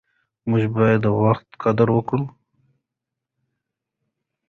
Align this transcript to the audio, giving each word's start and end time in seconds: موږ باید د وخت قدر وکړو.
موږ 0.49 0.63
باید 0.75 0.99
د 1.03 1.07
وخت 1.23 1.47
قدر 1.63 1.87
وکړو. 1.95 2.25